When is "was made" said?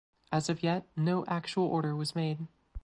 1.95-2.47